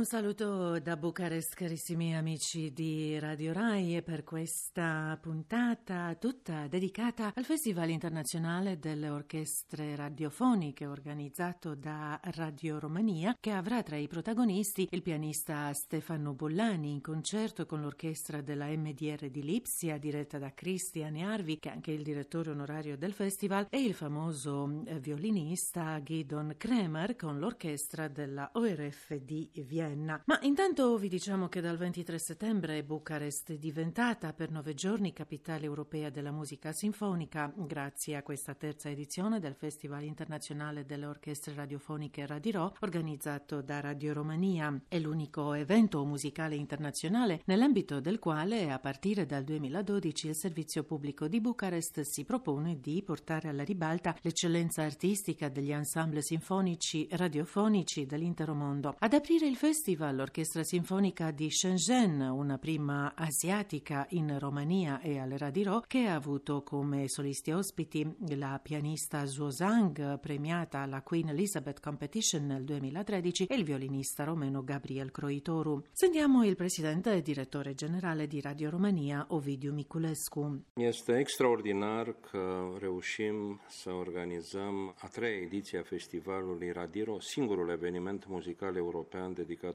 [0.00, 7.44] Un saluto da Bucarest, carissimi amici di Radio Rai, per questa puntata tutta dedicata al
[7.44, 15.02] Festival internazionale delle orchestre radiofoniche organizzato da Radio Romania, che avrà tra i protagonisti il
[15.02, 21.58] pianista Stefano Bollani in concerto con l'orchestra della MDR di Lipsia, diretta da Cristian Arvi,
[21.58, 27.16] che è anche il direttore onorario del festival, e il famoso eh, violinista Gidon Kremer
[27.16, 29.88] con l'orchestra della ORF di Vienna.
[29.90, 30.22] Vienna.
[30.26, 35.64] Ma intanto vi diciamo che dal 23 settembre Bucarest è diventata per nove giorni capitale
[35.64, 42.26] europea della musica sinfonica grazie a questa terza edizione del Festival internazionale delle orchestre radiofoniche
[42.26, 44.80] Radirò organizzato da Radio Romania.
[44.86, 51.26] È l'unico evento musicale internazionale nell'ambito del quale a partire dal 2012 il servizio pubblico
[51.26, 58.54] di Bucarest si propone di portare alla ribalta l'eccellenza artistica degli ensemble sinfonici radiofonici dell'intero
[58.54, 58.94] mondo.
[58.98, 65.18] Ad aprire il festival festival l'Orchestra Sinfonica di Shenzhen, una prima asiatica in Romania e
[65.18, 71.30] al Radirò, che ha avuto come solisti ospiti la pianista Zhuo Zhang, premiata alla Queen
[71.30, 75.82] Elizabeth Competition nel 2013, e il violinista romeno Gabriel Croitoru.
[75.92, 80.62] Sentiamo il presidente e direttore generale di Radio Romania, Ovidiu Miculescu.
[80.74, 88.76] Este extraordinar că reușim să organizăm a treia ediție a festivalului Radiro, singurul eveniment muzical
[88.76, 89.69] european dedicat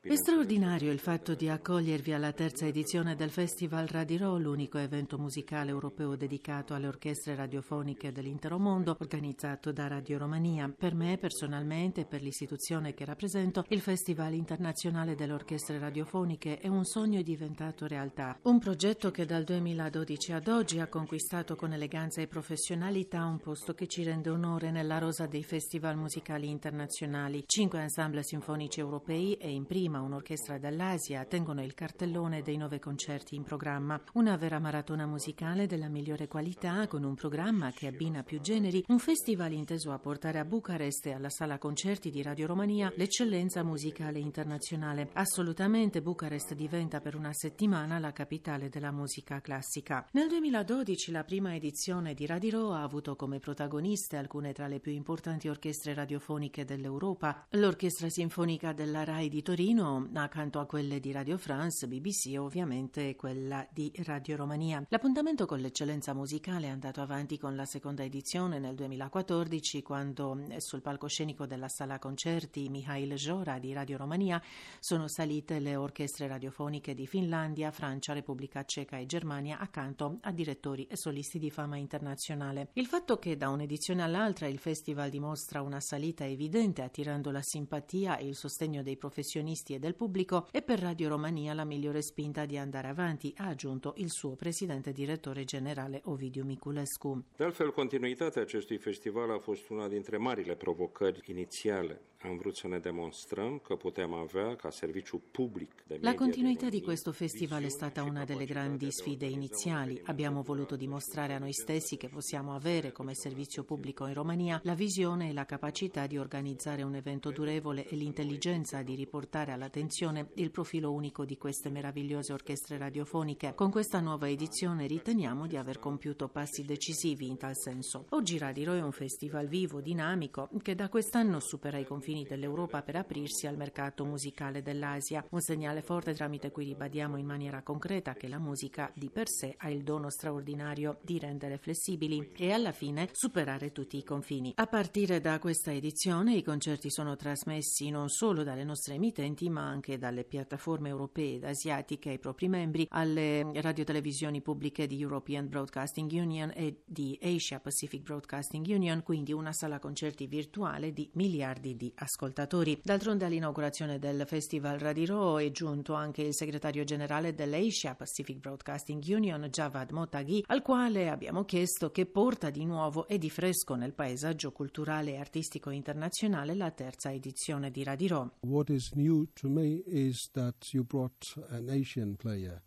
[0.00, 5.70] È straordinario il fatto di accogliervi alla terza edizione del Festival Radirò, l'unico evento musicale
[5.70, 10.72] europeo dedicato alle orchestre radiofoniche dell'intero mondo, organizzato da Radio Romania.
[10.76, 16.68] Per me personalmente e per l'istituzione che rappresento, il Festival internazionale delle orchestre radiofoniche è
[16.68, 18.38] un sogno diventato realtà.
[18.42, 23.74] Un progetto che dal 2012 ad oggi ha conquistato con eleganza e professionalità un posto
[23.74, 27.42] che ci rende onore nella rosa dei festival musicali internazionali.
[27.46, 33.34] Cinque ensemble sinfonici europei e in prima un'orchestra dall'Asia tengono il cartellone dei nove concerti
[33.34, 33.98] in programma.
[34.12, 38.98] Una vera maratona musicale della migliore qualità con un programma che abbina più generi, un
[38.98, 44.18] festival inteso a portare a Bucarest e alla sala concerti di Radio Romania l'eccellenza musicale
[44.18, 45.08] internazionale.
[45.14, 50.06] Assolutamente Bucarest diventa per una settimana la capitale della musica classica.
[50.12, 54.92] Nel 2012 la prima edizione di Radio ha avuto come protagoniste alcune tra le più
[54.92, 57.46] importanti orchestre radiofoniche dell'Europa.
[57.52, 62.38] L'orchestra l'Orchestra Sinfonica della RAI di Torino, accanto a quelle di Radio France, BBC e
[62.38, 64.84] ovviamente quella di Radio Romania.
[64.88, 70.82] L'appuntamento con l'eccellenza musicale è andato avanti con la seconda edizione nel 2014, quando sul
[70.82, 74.42] palcoscenico della sala concerti Mihail Jora di Radio Romania
[74.80, 80.84] sono salite le orchestre radiofoniche di Finlandia, Francia, Repubblica Ceca e Germania accanto a direttori
[80.90, 82.70] e solisti di fama internazionale.
[82.72, 87.57] Il fatto che da un'edizione all'altra il festival dimostra una salita evidente attirando la simpatia
[87.58, 92.02] simpatia e il sostegno dei professionisti e del pubblico è per Radio Romania la migliore
[92.02, 97.24] spinta di andare avanti, ha aggiunto il suo presidente direttore generale Ovidiu Miculescu.
[97.36, 102.00] De altfel, continuitatea acestui festival a fost una dintre marile provocări inițiale.
[102.22, 106.80] Am vrut să ne demonstrăm că putem avea ca serviciu public de La continuità di
[106.80, 110.00] questo festival è stata una delle grandi sfide iniziali.
[110.04, 114.74] Abbiamo voluto dimostrare a noi stessi che possiamo avere come servizio pubblico in Romania la
[114.74, 120.50] visione e la capacità di organizzare un evento durevole e l'intelligenza di riportare all'attenzione il
[120.50, 123.54] profilo unico di queste meravigliose orchestre radiofoniche.
[123.54, 128.04] Con questa nuova edizione riteniamo di aver compiuto passi decisivi in tal senso.
[128.10, 132.96] Oggi Radiro è un festival vivo, dinamico, che da quest'anno supera i confini dell'Europa per
[132.96, 138.28] aprirsi al mercato musicale dell'Asia, un segnale forte tramite cui ribadiamo in maniera concreta che
[138.28, 143.08] la musica di per sé ha il dono straordinario di rendere flessibili e alla fine
[143.12, 144.52] superare tutti i confini.
[144.56, 149.48] A partire da questa edizione i concerti sono trasmessi trasmessi non solo dalle nostre emittenti
[149.48, 155.48] ma anche dalle piattaforme europee ed asiatiche ai propri membri, alle radiotelevisioni pubbliche di European
[155.48, 161.76] Broadcasting Union e di Asia Pacific Broadcasting Union, quindi una sala concerti virtuale di miliardi
[161.76, 162.80] di ascoltatori.
[162.82, 169.46] D'altronde all'inaugurazione del Festival Radiro è giunto anche il segretario generale dell'Asia Pacific Broadcasting Union,
[169.50, 174.50] Javad Motaghi, al quale abbiamo chiesto che porta di nuovo e di fresco nel paesaggio
[174.50, 178.28] culturale e artistico internazionale la terza edizione edizione di Radirò.
[178.40, 182.62] What is new to me is that you brought an Asian player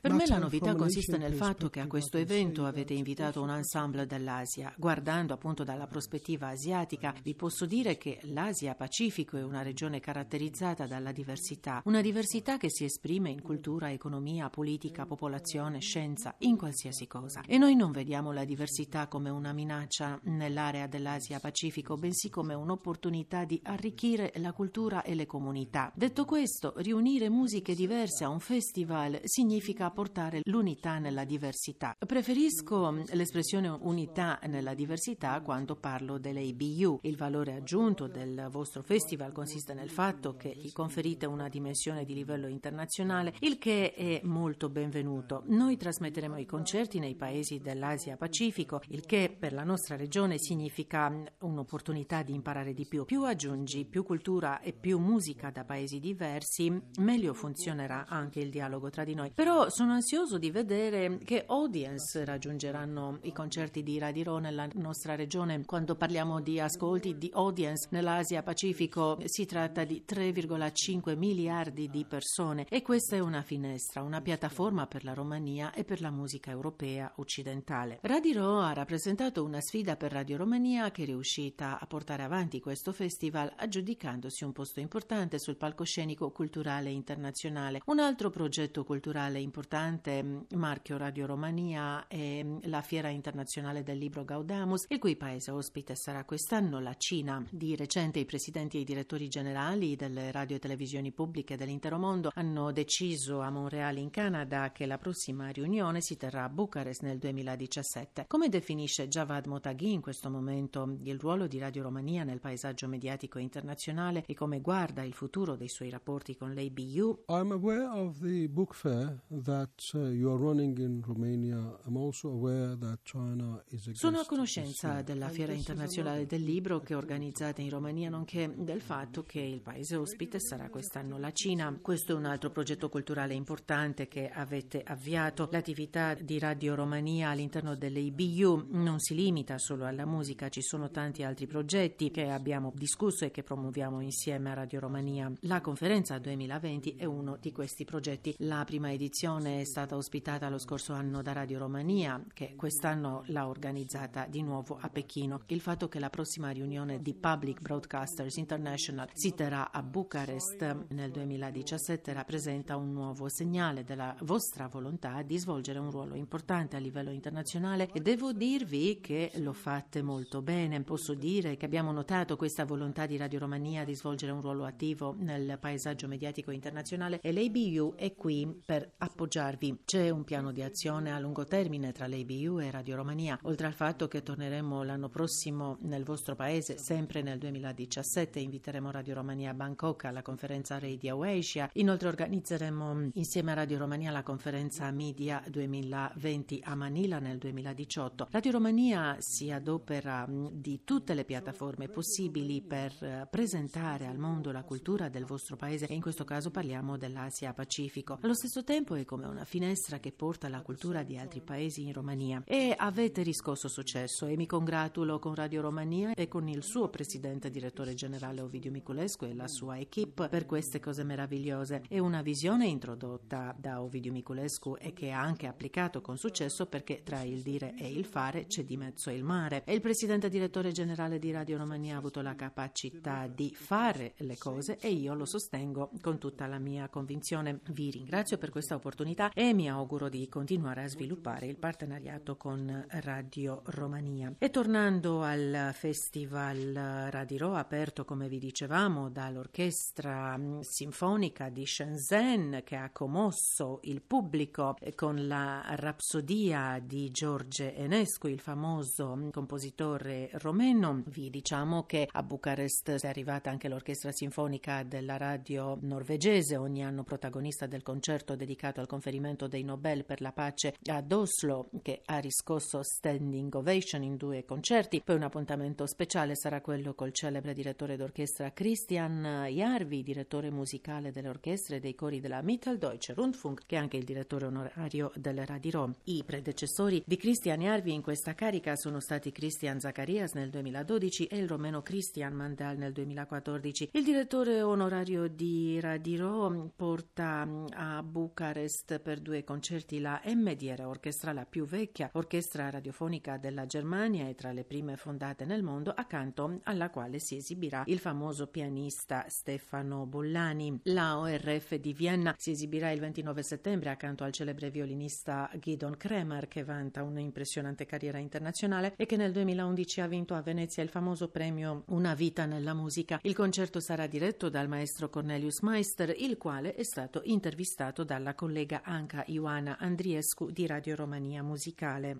[0.00, 4.04] Per me la novità consiste nel fatto che a questo evento avete invitato un ensemble
[4.04, 4.74] dell'Asia.
[4.76, 11.10] Guardando appunto dalla prospettiva asiatica, vi posso dire che l'Asia-Pacifico è una regione caratterizzata dalla
[11.10, 17.42] diversità, una diversità che si esprime in cultura, economia, politica, popolazione, scienza, in qualsiasi cosa.
[17.46, 23.58] E noi non vediamo la diversità come una minaccia nell'area dell'Asia-Pacifico, bensì come un'opportunità di
[23.64, 25.90] arricchire la cultura e le comunità.
[25.94, 31.96] Detto questo, riunire musica musiche diverse a un festival significa portare l'unità nella diversità.
[32.04, 36.98] Preferisco l'espressione unità nella diversità quando parlo dell'ABU.
[37.02, 42.12] Il valore aggiunto del vostro festival consiste nel fatto che gli conferite una dimensione di
[42.12, 45.44] livello internazionale, il che è molto benvenuto.
[45.46, 51.22] Noi trasmetteremo i concerti nei paesi dell'Asia Pacifico, il che per la nostra regione significa
[51.38, 53.04] un'opportunità di imparare di più.
[53.04, 58.48] Più aggiungi più cultura e più musica da paesi diversi, meglio funziona funzionerà anche il
[58.48, 59.30] dialogo tra di noi.
[59.34, 65.62] Però sono ansioso di vedere che audience raggiungeranno i concerti di Radio nella nostra regione.
[65.66, 72.64] Quando parliamo di ascolti di audience nell'Asia Pacifico si tratta di 3,5 miliardi di persone
[72.70, 77.12] e questa è una finestra, una piattaforma per la Romania e per la musica europea
[77.16, 77.98] occidentale.
[78.00, 82.92] Radio ha rappresentato una sfida per Radio Romania che è riuscita a portare avanti questo
[82.92, 87.82] festival aggiudicandosi un posto importante sul palcoscenico culturale internazionale internazionale.
[87.86, 93.98] Un altro progetto culturale importante, mm, marchio Radio Romania, è mm, la Fiera internazionale del
[93.98, 97.44] libro Gaudamus, il cui paese ospite sarà quest'anno la Cina.
[97.50, 102.30] Di recente i presidenti e i direttori generali delle radio e televisioni pubbliche dell'intero mondo
[102.34, 107.18] hanno deciso a Montreal in Canada che la prossima riunione si terrà a Bucarest nel
[107.18, 108.26] 2017.
[108.28, 113.38] Come definisce Javad Motaghi in questo momento il ruolo di Radio Romania nel paesaggio mediatico
[113.38, 117.23] internazionale e come guarda il futuro dei suoi rapporti con l'ABU?
[117.26, 121.56] I'm aware of the book fair that uh, you are running in Romania.
[121.86, 126.80] I'm also aware that China is a Sono a conoscenza della Fiera internazionale del libro
[126.80, 131.74] che organizzate in Romania, nonché del fatto che il paese ospite sarà quest'anno la Cina.
[131.80, 135.48] Questo è un altro progetto culturale importante che avete avviato.
[135.50, 141.22] L'attività di Radio Romania all'interno dell'IBU non si limita solo alla musica, ci sono tanti
[141.22, 145.32] altri progetti che abbiamo discusso e che promuoviamo insieme a Radio Romania.
[145.40, 148.34] La conferenza 2020 è un uno di questi progetti.
[148.38, 153.48] La prima edizione è stata ospitata lo scorso anno da Radio Romania, che quest'anno l'ha
[153.48, 155.40] organizzata di nuovo a Pechino.
[155.46, 161.10] Il fatto che la prossima riunione di Public Broadcasters International si terrà a Bucarest nel
[161.10, 167.10] 2017 rappresenta un nuovo segnale della vostra volontà di svolgere un ruolo importante a livello
[167.10, 170.82] internazionale e devo dirvi che lo fate molto bene.
[170.82, 175.14] Posso dire che abbiamo notato questa volontà di Radio Romania di svolgere un ruolo attivo
[175.18, 179.80] nel paesaggio mediatico internazionale internazionale e l'ABU è qui per appoggiarvi.
[179.84, 183.72] C'è un piano di azione a lungo termine tra l'ABU e Radio Romania, oltre al
[183.74, 189.54] fatto che torneremo l'anno prossimo nel vostro paese, sempre nel 2017, inviteremo Radio Romania a
[189.54, 196.60] Bangkok alla conferenza Radio Asia, inoltre organizzeremo insieme a Radio Romania la conferenza Media 2020
[196.64, 198.28] a Manila nel 2018.
[198.30, 204.62] Radio Romania si adopera di tutte le piattaforme possibili per eh, presentare al mondo la
[204.62, 208.18] cultura del vostro paese e in questo caso parliamo ramo dell'Asia Pacifico.
[208.20, 211.94] Allo stesso tempo è come una finestra che porta la cultura di altri paesi in
[211.94, 212.42] Romania.
[212.44, 217.50] E avete riscosso successo e mi congratulo con Radio Romania e con il suo presidente
[217.50, 221.84] direttore generale Ovidio Miculescu e la sua equipe per queste cose meravigliose.
[221.88, 227.02] È una visione introdotta da Ovidio Miculescu e che ha anche applicato con successo perché
[227.02, 229.64] tra il dire e il fare c'è di mezzo il mare.
[229.64, 234.36] E il presidente direttore generale di Radio Romania ha avuto la capacità di fare le
[234.36, 237.60] cose e io lo sostengo con tutta la mia convinzione.
[237.70, 242.86] Vi ringrazio per questa opportunità e mi auguro di continuare a sviluppare il partenariato con
[242.88, 244.32] Radio Romania.
[244.38, 252.90] E tornando al Festival Radiro, aperto come vi dicevamo dall'Orchestra Sinfonica di Shenzhen che ha
[252.90, 261.84] commosso il pubblico con la rapsodia di George Enescu, il famoso compositore romeno, vi diciamo
[261.84, 267.82] che a Bucarest è arrivata anche l'Orchestra Sinfonica della radio norvegese, ogni anno protagonista del
[267.82, 273.54] concerto dedicato al conferimento dei Nobel per la pace ad Oslo, che ha riscosso standing
[273.54, 275.02] ovation in due concerti.
[275.04, 281.28] Poi un appuntamento speciale sarà quello col celebre direttore d'orchestra Christian Jarvi, direttore musicale delle
[281.28, 285.94] orchestre e dei cori della Mitteldeutsche Rundfunk, che è anche il direttore onorario del Radio
[286.04, 291.36] I predecessori di Christian Jarvi in questa carica sono stati Christian Zacharias nel 2012 e
[291.38, 293.90] il romeno Christian Mandal nel 2014.
[293.92, 301.44] Il direttore onorario di incontro porta a Bucarest per due concerti la MDR Orchestra, la
[301.44, 306.90] più vecchia orchestra radiofonica della Germania e tra le prime fondate nel mondo, accanto alla
[306.90, 310.80] quale si esibirà il famoso pianista Stefano Bollani.
[310.84, 316.48] La ORF di Vienna si esibirà il 29 settembre accanto al celebre violinista Gidon Kremer
[316.48, 321.28] che vanta un'impressionante carriera internazionale e che nel 2011 ha vinto a Venezia il famoso
[321.28, 323.18] premio Una vita nella musica.
[323.22, 328.82] Il concerto sarà diretto dal maestro Cornelius Meister, il quale è stato intervistato dalla collega
[328.84, 332.18] Anca Ioana Andriescu di Radio Romania Musicale.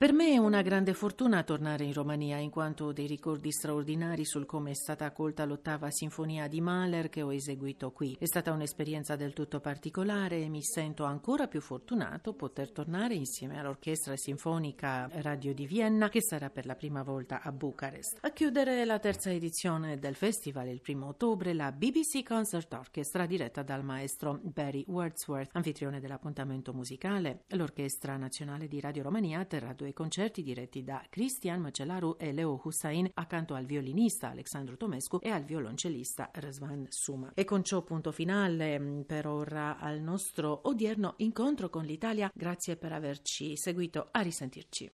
[0.00, 4.24] Per me è una grande fortuna tornare in Romania in quanto ho dei ricordi straordinari
[4.24, 8.16] sul come è stata accolta l'ottava sinfonia di Mahler che ho eseguito qui.
[8.18, 13.58] È stata un'esperienza del tutto particolare e mi sento ancora più fortunato poter tornare insieme
[13.58, 18.20] all'Orchestra Sinfonica Radio di Vienna che sarà per la prima volta a Bucarest.
[18.22, 23.62] A chiudere la terza edizione del festival il primo ottobre la BBC Concert Orchestra diretta
[23.62, 27.44] dal maestro Barry Wordsworth, anfitrione dell'appuntamento musicale.
[27.48, 33.10] L'Orchestra Nazionale di Radio Romania terrà due concerti diretti da Cristian Macelaru e Leo Hussain
[33.14, 37.32] accanto al violinista Alexandru Tomescu e al violoncellista Răzvan Suma.
[37.34, 42.30] E con ciò punto finale mm, per ora al nostro odierno incontro con l'Italia.
[42.34, 44.08] Grazie per averci seguito.
[44.10, 44.88] A risentirci.